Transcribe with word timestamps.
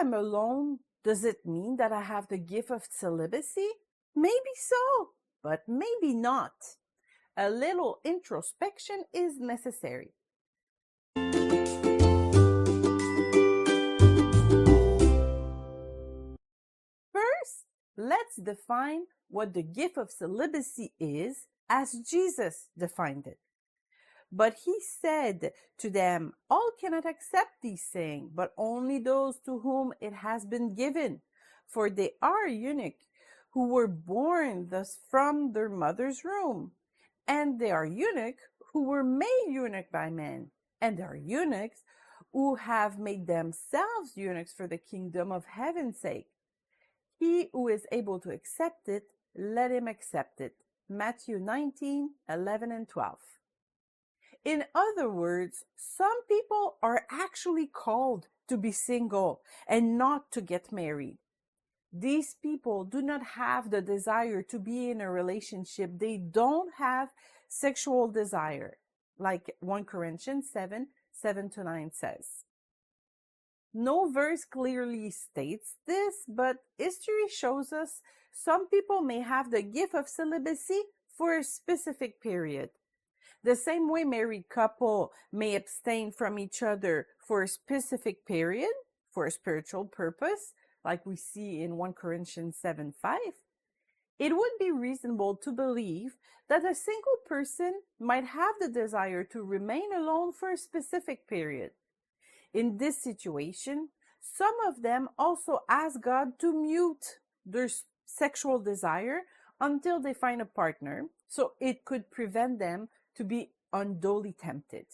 I'm 0.00 0.14
alone, 0.14 0.78
does 1.04 1.24
it 1.26 1.44
mean 1.44 1.76
that 1.76 1.92
I 1.92 2.00
have 2.00 2.26
the 2.28 2.38
gift 2.38 2.70
of 2.70 2.88
celibacy? 2.90 3.68
Maybe 4.16 4.54
so, 4.56 5.10
but 5.42 5.64
maybe 5.68 6.14
not. 6.14 6.52
A 7.36 7.50
little 7.50 7.98
introspection 8.02 9.04
is 9.12 9.38
necessary. 9.38 10.14
First, 17.12 17.66
let's 17.98 18.36
define 18.42 19.02
what 19.28 19.52
the 19.52 19.62
gift 19.62 19.98
of 19.98 20.10
celibacy 20.10 20.94
is 20.98 21.46
as 21.68 21.92
Jesus 21.92 22.68
defined 22.74 23.26
it. 23.26 23.38
But 24.32 24.58
he 24.64 24.76
said 24.80 25.52
to 25.78 25.90
them, 25.90 26.34
All 26.48 26.70
cannot 26.80 27.04
accept 27.04 27.62
these 27.62 27.84
things, 27.84 28.30
but 28.34 28.52
only 28.56 28.98
those 28.98 29.38
to 29.46 29.58
whom 29.58 29.92
it 30.00 30.12
has 30.12 30.44
been 30.44 30.74
given. 30.74 31.20
For 31.66 31.90
they 31.90 32.12
are 32.22 32.46
eunuchs 32.46 33.06
who 33.50 33.68
were 33.68 33.88
born 33.88 34.68
thus 34.70 34.98
from 35.10 35.52
their 35.52 35.68
mother's 35.68 36.22
womb. 36.24 36.72
And 37.26 37.58
they 37.58 37.70
are 37.70 37.84
eunuchs 37.84 38.42
who 38.72 38.84
were 38.84 39.04
made 39.04 39.46
eunuch 39.48 39.90
by 39.90 40.10
men. 40.10 40.50
And 40.80 40.96
they 40.96 41.02
are 41.02 41.16
eunuchs 41.16 41.82
who 42.32 42.54
have 42.54 42.98
made 42.98 43.26
themselves 43.26 44.16
eunuchs 44.16 44.52
for 44.52 44.68
the 44.68 44.78
kingdom 44.78 45.32
of 45.32 45.44
heaven's 45.46 45.98
sake. 45.98 46.28
He 47.18 47.48
who 47.52 47.68
is 47.68 47.86
able 47.90 48.20
to 48.20 48.30
accept 48.30 48.88
it, 48.88 49.04
let 49.36 49.70
him 49.72 49.88
accept 49.88 50.40
it. 50.40 50.54
Matthew 50.88 51.38
19, 51.38 52.10
11 52.28 52.72
and 52.72 52.88
12. 52.88 53.18
In 54.44 54.64
other 54.74 55.10
words, 55.10 55.64
some 55.76 56.24
people 56.26 56.76
are 56.82 57.04
actually 57.10 57.66
called 57.66 58.28
to 58.48 58.56
be 58.56 58.72
single 58.72 59.42
and 59.68 59.98
not 59.98 60.32
to 60.32 60.40
get 60.40 60.72
married. 60.72 61.18
These 61.92 62.36
people 62.40 62.84
do 62.84 63.02
not 63.02 63.22
have 63.34 63.70
the 63.70 63.82
desire 63.82 64.42
to 64.42 64.58
be 64.58 64.90
in 64.90 65.00
a 65.00 65.10
relationship. 65.10 65.98
They 65.98 66.16
don't 66.16 66.74
have 66.78 67.10
sexual 67.48 68.08
desire, 68.08 68.78
like 69.18 69.56
1 69.60 69.84
Corinthians 69.84 70.48
7 70.50 70.88
7 71.12 71.50
to 71.50 71.64
9 71.64 71.90
says. 71.92 72.44
No 73.74 74.10
verse 74.10 74.44
clearly 74.44 75.10
states 75.10 75.76
this, 75.86 76.24
but 76.26 76.56
history 76.78 77.28
shows 77.28 77.72
us 77.72 78.00
some 78.32 78.68
people 78.68 79.02
may 79.02 79.20
have 79.20 79.50
the 79.50 79.62
gift 79.62 79.94
of 79.94 80.08
celibacy 80.08 80.80
for 81.16 81.36
a 81.36 81.44
specific 81.44 82.20
period. 82.20 82.70
The 83.42 83.56
same 83.56 83.90
way 83.90 84.04
married 84.04 84.48
couple 84.48 85.12
may 85.32 85.54
abstain 85.54 86.12
from 86.12 86.38
each 86.38 86.62
other 86.62 87.06
for 87.18 87.42
a 87.42 87.48
specific 87.48 88.26
period, 88.26 88.70
for 89.10 89.24
a 89.24 89.30
spiritual 89.30 89.86
purpose, 89.86 90.52
like 90.84 91.06
we 91.06 91.16
see 91.16 91.62
in 91.62 91.76
1 91.76 91.92
Corinthians 91.94 92.56
7 92.56 92.92
5, 92.92 93.18
it 94.18 94.36
would 94.36 94.52
be 94.58 94.70
reasonable 94.70 95.34
to 95.36 95.52
believe 95.52 96.16
that 96.48 96.64
a 96.64 96.74
single 96.74 97.16
person 97.26 97.80
might 97.98 98.26
have 98.26 98.54
the 98.60 98.68
desire 98.68 99.24
to 99.24 99.42
remain 99.42 99.92
alone 99.94 100.32
for 100.32 100.52
a 100.52 100.58
specific 100.58 101.26
period. 101.26 101.70
In 102.52 102.78
this 102.78 103.02
situation, 103.02 103.88
some 104.20 104.56
of 104.66 104.82
them 104.82 105.08
also 105.18 105.60
ask 105.68 106.00
God 106.00 106.38
to 106.40 106.52
mute 106.52 107.20
their 107.46 107.68
sexual 108.04 108.58
desire 108.58 109.22
until 109.60 110.00
they 110.00 110.12
find 110.12 110.42
a 110.42 110.46
partner, 110.46 111.06
so 111.28 111.52
it 111.60 111.84
could 111.84 112.10
prevent 112.10 112.58
them 112.58 112.88
to 113.16 113.24
be 113.24 113.50
unduly 113.72 114.32
tempted. 114.32 114.86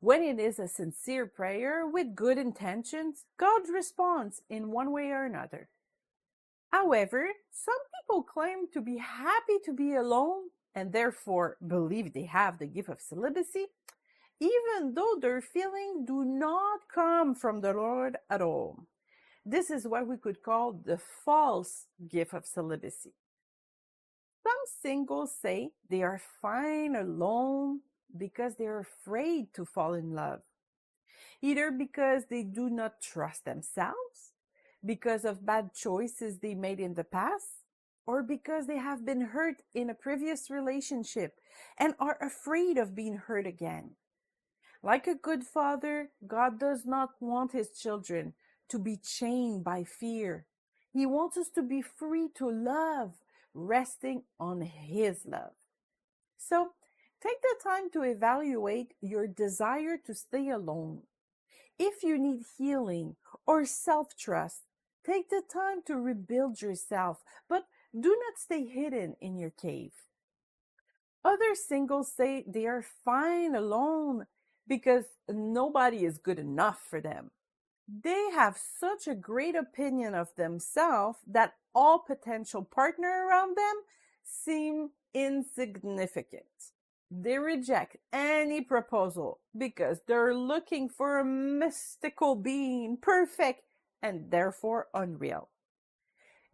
When 0.00 0.22
it 0.22 0.40
is 0.40 0.58
a 0.58 0.66
sincere 0.66 1.26
prayer 1.26 1.86
with 1.86 2.16
good 2.16 2.38
intentions, 2.38 3.24
God 3.38 3.62
responds 3.72 4.42
in 4.50 4.72
one 4.72 4.90
way 4.90 5.10
or 5.10 5.24
another. 5.24 5.68
However, 6.72 7.28
some 7.52 7.76
people 8.00 8.22
claim 8.22 8.66
to 8.72 8.80
be 8.80 8.96
happy 8.96 9.58
to 9.64 9.72
be 9.72 9.94
alone 9.94 10.44
and 10.74 10.92
therefore 10.92 11.56
believe 11.66 12.12
they 12.12 12.24
have 12.24 12.58
the 12.58 12.66
gift 12.66 12.88
of 12.88 13.00
celibacy, 13.00 13.66
even 14.40 14.94
though 14.94 15.16
their 15.20 15.40
feelings 15.40 16.06
do 16.06 16.24
not 16.24 16.80
come 16.92 17.34
from 17.34 17.60
the 17.60 17.72
Lord 17.72 18.16
at 18.30 18.42
all. 18.42 18.80
This 19.44 19.70
is 19.70 19.86
what 19.86 20.06
we 20.06 20.16
could 20.16 20.42
call 20.42 20.72
the 20.72 20.98
false 21.24 21.86
gift 22.08 22.32
of 22.32 22.46
celibacy. 22.46 23.12
Some 24.42 24.52
singles 24.80 25.34
say 25.40 25.70
they 25.88 26.02
are 26.02 26.20
fine 26.40 26.96
alone 26.96 27.80
because 28.16 28.56
they're 28.56 28.80
afraid 28.80 29.54
to 29.54 29.64
fall 29.64 29.94
in 29.94 30.14
love, 30.14 30.42
either 31.40 31.70
because 31.70 32.24
they 32.26 32.42
do 32.42 32.68
not 32.68 33.00
trust 33.00 33.44
themselves, 33.44 34.32
because 34.84 35.24
of 35.24 35.46
bad 35.46 35.72
choices 35.74 36.38
they 36.38 36.54
made 36.54 36.80
in 36.80 36.94
the 36.94 37.04
past, 37.04 37.64
or 38.04 38.22
because 38.22 38.66
they 38.66 38.78
have 38.78 39.06
been 39.06 39.20
hurt 39.20 39.62
in 39.74 39.88
a 39.88 39.94
previous 39.94 40.50
relationship 40.50 41.38
and 41.78 41.94
are 42.00 42.18
afraid 42.20 42.76
of 42.78 42.96
being 42.96 43.16
hurt 43.16 43.46
again. 43.46 43.92
Like 44.82 45.06
a 45.06 45.14
good 45.14 45.44
father, 45.44 46.10
God 46.26 46.58
does 46.58 46.84
not 46.84 47.10
want 47.20 47.52
his 47.52 47.70
children 47.70 48.34
to 48.68 48.78
be 48.78 48.96
chained 48.96 49.62
by 49.62 49.84
fear. 49.84 50.46
He 50.92 51.06
wants 51.06 51.36
us 51.36 51.48
to 51.50 51.62
be 51.62 51.80
free 51.80 52.28
to 52.34 52.50
love 52.50 53.14
resting 53.54 54.22
on 54.38 54.62
His 54.62 55.24
love. 55.26 55.54
So 56.38 56.70
take 57.22 57.40
the 57.42 57.56
time 57.62 57.90
to 57.92 58.02
evaluate 58.02 58.94
your 59.00 59.26
desire 59.26 59.96
to 60.06 60.14
stay 60.14 60.48
alone. 60.48 61.02
If 61.78 62.02
you 62.02 62.18
need 62.18 62.42
healing 62.58 63.16
or 63.46 63.64
self 63.64 64.16
trust, 64.16 64.62
take 65.04 65.30
the 65.30 65.42
time 65.52 65.82
to 65.86 65.96
rebuild 65.96 66.60
yourself, 66.62 67.22
but 67.48 67.64
do 67.98 68.08
not 68.08 68.38
stay 68.38 68.66
hidden 68.66 69.16
in 69.20 69.36
your 69.36 69.50
cave. 69.50 69.92
Other 71.24 71.54
singles 71.54 72.12
say 72.12 72.44
they 72.46 72.66
are 72.66 72.84
fine 73.04 73.54
alone 73.54 74.26
because 74.66 75.04
nobody 75.28 76.04
is 76.04 76.18
good 76.18 76.38
enough 76.38 76.80
for 76.88 77.00
them. 77.00 77.30
They 78.00 78.30
have 78.32 78.56
such 78.56 79.06
a 79.06 79.14
great 79.14 79.54
opinion 79.54 80.14
of 80.14 80.34
themselves 80.36 81.18
that 81.26 81.54
all 81.74 81.98
potential 81.98 82.64
partner 82.64 83.26
around 83.26 83.56
them 83.56 83.82
seem 84.22 84.90
insignificant. 85.12 86.72
They 87.10 87.38
reject 87.38 87.98
any 88.10 88.62
proposal 88.62 89.40
because 89.56 90.00
they're 90.06 90.34
looking 90.34 90.88
for 90.88 91.18
a 91.18 91.24
mystical 91.24 92.34
being, 92.34 92.96
perfect 92.96 93.64
and 94.02 94.30
therefore 94.30 94.88
unreal. 94.94 95.50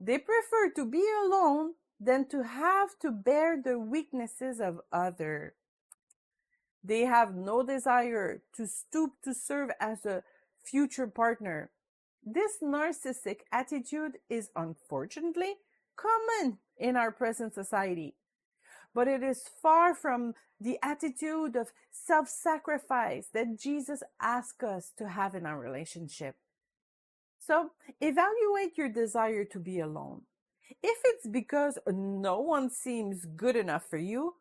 They 0.00 0.18
prefer 0.18 0.70
to 0.74 0.84
be 0.84 1.04
alone 1.24 1.74
than 2.00 2.28
to 2.30 2.42
have 2.42 2.98
to 3.00 3.12
bear 3.12 3.60
the 3.62 3.78
weaknesses 3.78 4.60
of 4.60 4.80
others. 4.90 5.52
They 6.82 7.02
have 7.02 7.34
no 7.34 7.62
desire 7.62 8.42
to 8.56 8.66
stoop 8.66 9.12
to 9.22 9.34
serve 9.34 9.70
as 9.80 10.04
a 10.04 10.24
future 10.70 11.06
partner. 11.06 11.70
This 12.24 12.58
narcissistic 12.62 13.40
attitude 13.52 14.18
is 14.28 14.50
unfortunately 14.54 15.54
common 15.96 16.58
in 16.76 16.96
our 16.96 17.10
present 17.10 17.54
society, 17.54 18.14
but 18.94 19.08
it 19.08 19.22
is 19.22 19.48
far 19.62 19.94
from 19.94 20.34
the 20.60 20.78
attitude 20.82 21.56
of 21.56 21.72
self 21.90 22.28
sacrifice 22.28 23.28
that 23.32 23.58
Jesus 23.58 24.02
asks 24.20 24.64
us 24.64 24.92
to 24.98 25.08
have 25.08 25.34
in 25.34 25.46
our 25.46 25.58
relationship. 25.58 26.36
So 27.38 27.70
evaluate 28.00 28.76
your 28.76 28.88
desire 28.90 29.44
to 29.44 29.58
be 29.58 29.80
alone. 29.80 30.22
If 30.82 30.98
it's 31.04 31.26
because 31.26 31.78
no 31.86 32.40
one 32.40 32.68
seems 32.68 33.24
good 33.24 33.56
enough 33.56 33.84
for 33.88 33.96
you, 33.96 34.34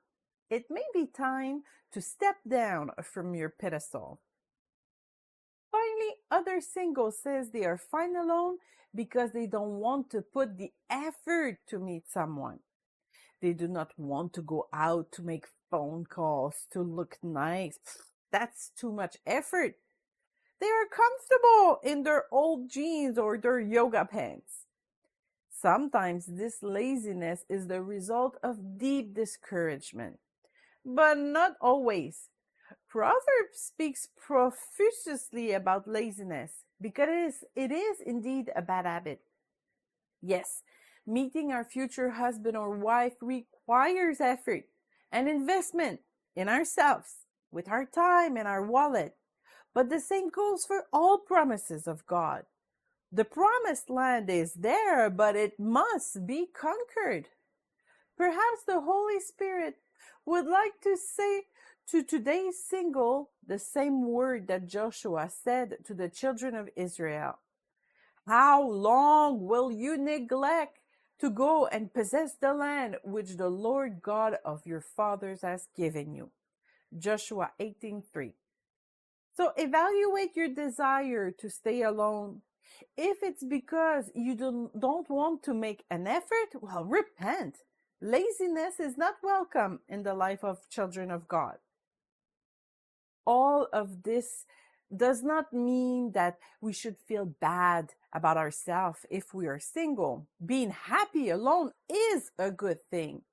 it 0.49 0.65
may 0.69 0.83
be 0.93 1.05
time 1.07 1.63
to 1.93 2.01
step 2.01 2.35
down 2.47 2.91
from 3.01 3.33
your 3.33 3.49
pedestal. 3.49 4.19
Finally, 5.97 6.15
other 6.29 6.61
singles 6.61 7.17
says 7.21 7.49
they 7.49 7.65
are 7.65 7.77
fine 7.77 8.15
alone 8.15 8.57
because 8.93 9.31
they 9.31 9.47
don't 9.47 9.79
want 9.79 10.09
to 10.11 10.21
put 10.21 10.57
the 10.57 10.71
effort 10.89 11.57
to 11.67 11.79
meet 11.79 12.03
someone. 12.09 12.59
They 13.41 13.53
do 13.53 13.67
not 13.67 13.91
want 13.97 14.33
to 14.33 14.41
go 14.41 14.67
out 14.73 15.11
to 15.13 15.21
make 15.21 15.45
phone 15.69 16.05
calls 16.05 16.65
to 16.71 16.81
look 16.81 17.17
nice. 17.23 17.79
That's 18.31 18.71
too 18.77 18.91
much 18.91 19.17
effort. 19.25 19.75
They 20.59 20.67
are 20.67 20.87
comfortable 20.91 21.79
in 21.83 22.03
their 22.03 22.25
old 22.31 22.69
jeans 22.69 23.17
or 23.17 23.37
their 23.37 23.59
yoga 23.59 24.05
pants. 24.05 24.65
Sometimes 25.49 26.25
this 26.25 26.61
laziness 26.61 27.45
is 27.49 27.67
the 27.67 27.81
result 27.81 28.37
of 28.43 28.77
deep 28.77 29.13
discouragement, 29.15 30.19
but 30.85 31.17
not 31.17 31.53
always. 31.61 32.29
Proverbs 32.89 33.55
speaks 33.55 34.07
profusely 34.15 35.51
about 35.51 35.87
laziness 35.87 36.51
because 36.79 37.09
it 37.09 37.11
is, 37.11 37.43
it 37.55 37.71
is 37.71 37.99
indeed 38.05 38.49
a 38.55 38.61
bad 38.61 38.85
habit. 38.85 39.21
Yes, 40.21 40.63
meeting 41.05 41.51
our 41.51 41.63
future 41.63 42.11
husband 42.11 42.55
or 42.55 42.77
wife 42.77 43.13
requires 43.21 44.21
effort 44.21 44.65
and 45.11 45.27
investment 45.27 45.99
in 46.35 46.47
ourselves 46.47 47.25
with 47.51 47.67
our 47.69 47.85
time 47.85 48.37
and 48.37 48.47
our 48.47 48.65
wallet. 48.65 49.15
But 49.73 49.89
the 49.89 49.99
same 49.99 50.29
goes 50.29 50.65
for 50.65 50.85
all 50.93 51.17
promises 51.17 51.87
of 51.87 52.05
God. 52.07 52.43
The 53.11 53.25
promised 53.25 53.89
land 53.89 54.29
is 54.29 54.53
there, 54.53 55.09
but 55.09 55.35
it 55.35 55.59
must 55.59 56.25
be 56.25 56.47
conquered. 56.47 57.29
Perhaps 58.17 58.63
the 58.65 58.81
Holy 58.81 59.19
Spirit 59.19 59.75
would 60.25 60.45
like 60.45 60.81
to 60.81 60.97
say 60.97 61.43
to 61.89 62.03
today's 62.03 62.61
single 62.61 63.29
the 63.45 63.57
same 63.57 64.05
word 64.05 64.47
that 64.47 64.67
Joshua 64.67 65.29
said 65.29 65.77
to 65.85 65.93
the 65.93 66.09
children 66.09 66.53
of 66.53 66.69
Israel. 66.75 67.39
How 68.27 68.61
long 68.61 69.45
will 69.47 69.71
you 69.71 69.97
neglect 69.97 70.79
to 71.19 71.29
go 71.29 71.65
and 71.67 71.93
possess 71.93 72.35
the 72.35 72.53
land 72.53 72.97
which 73.05 73.37
the 73.37 73.47
Lord 73.47 74.01
God 74.01 74.35
of 74.43 74.65
your 74.65 74.81
fathers 74.81 75.43
has 75.43 75.69
given 75.77 76.13
you? 76.13 76.31
Joshua 76.97 77.51
18:3. 77.57 78.33
So 79.33 79.53
evaluate 79.55 80.35
your 80.35 80.49
desire 80.49 81.31
to 81.31 81.49
stay 81.49 81.83
alone. 81.83 82.41
If 82.97 83.23
it's 83.23 83.45
because 83.45 84.11
you 84.13 84.35
don't, 84.35 84.77
don't 84.77 85.09
want 85.09 85.41
to 85.43 85.53
make 85.53 85.85
an 85.89 86.05
effort, 86.05 86.51
well, 86.59 86.83
repent. 86.83 87.59
Laziness 88.01 88.79
is 88.79 88.97
not 88.97 89.15
welcome 89.23 89.79
in 89.87 90.03
the 90.03 90.13
life 90.13 90.43
of 90.43 90.67
children 90.69 91.09
of 91.11 91.27
God 91.29 91.59
all 93.27 93.67
of 93.73 94.03
this 94.03 94.45
does 94.95 95.21
not 95.21 95.51
mean 95.51 96.13
that 96.13 96.37
we 96.61 96.71
should 96.71 96.97
feel 96.97 97.25
bad 97.25 97.93
about 98.13 98.37
ourselves 98.37 99.05
if 99.09 99.33
we 99.33 99.45
are 99.45 99.59
single. 99.59 100.27
Being 100.43 100.71
happy 100.71 101.29
alone 101.29 101.71
is 101.89 102.31
a 102.39 102.49
good 102.49 102.79
thing. 102.89 103.23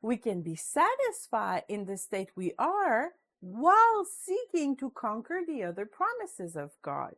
We 0.00 0.16
can 0.16 0.40
be 0.42 0.56
satisfied 0.56 1.64
in 1.68 1.84
the 1.84 1.98
state 1.98 2.30
we 2.34 2.54
are 2.58 3.10
while 3.40 4.06
seeking 4.06 4.74
to 4.76 4.90
conquer 4.90 5.40
the 5.46 5.62
other 5.64 5.84
promises 5.84 6.56
of 6.56 6.70
God. 6.80 7.14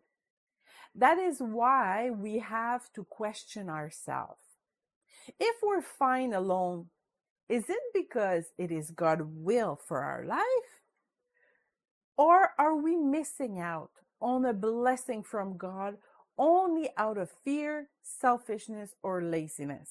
That 0.95 1.19
is 1.19 1.39
why 1.39 2.11
we 2.11 2.41
have 2.41 2.93
to 2.95 3.05
question 3.05 3.69
ourselves. 3.69 4.43
If 5.39 5.57
we're 5.63 5.83
fine 5.83 6.35
alone, 6.35 6.87
is 7.49 7.65
it 7.69 7.81
because 7.95 8.47
it 8.59 8.73
is 8.73 8.91
God's 8.91 9.25
will 9.25 9.79
for 9.87 10.03
our 10.03 10.25
life? 10.25 10.84
Or 12.17 12.51
are 12.59 12.77
we 12.77 12.97
missing 12.97 13.59
out 13.59 13.91
on 14.21 14.45
a 14.45 14.53
blessing 14.53 15.23
from 15.23 15.57
God 15.57 15.97
only 16.39 16.91
out 16.97 17.19
of 17.19 17.31
fear, 17.45 17.89
selfishness, 18.03 18.95
or 19.03 19.23
laziness? 19.23 19.91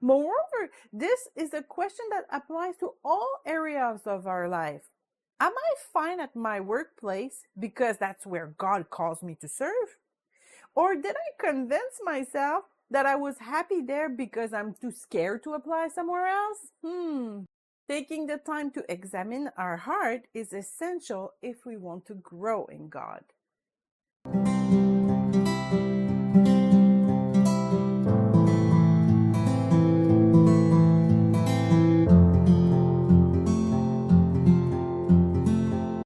Moreover, 0.00 0.70
this 0.92 1.28
is 1.36 1.54
a 1.54 1.62
question 1.62 2.06
that 2.10 2.26
applies 2.30 2.76
to 2.78 2.92
all 3.04 3.28
areas 3.46 4.02
of 4.06 4.26
our 4.26 4.48
life. 4.48 4.82
Am 5.40 5.52
I 5.52 5.74
fine 5.92 6.20
at 6.20 6.36
my 6.36 6.60
workplace 6.60 7.42
because 7.58 7.98
that's 7.98 8.26
where 8.26 8.54
God 8.58 8.90
calls 8.90 9.22
me 9.22 9.36
to 9.40 9.48
serve? 9.48 9.98
Or 10.74 10.94
did 10.94 11.16
I 11.16 11.46
convince 11.46 12.00
myself 12.04 12.64
that 12.90 13.06
I 13.06 13.16
was 13.16 13.38
happy 13.38 13.80
there 13.80 14.08
because 14.08 14.52
I'm 14.52 14.74
too 14.74 14.92
scared 14.92 15.42
to 15.44 15.54
apply 15.54 15.88
somewhere 15.88 16.26
else? 16.26 16.58
Hmm. 16.84 17.40
Taking 17.88 18.26
the 18.26 18.38
time 18.38 18.70
to 18.72 18.90
examine 18.90 19.50
our 19.56 19.76
heart 19.76 20.26
is 20.34 20.52
essential 20.52 21.34
if 21.42 21.64
we 21.64 21.76
want 21.76 22.06
to 22.06 22.14
grow 22.14 22.64
in 22.66 22.88
God. 22.88 23.24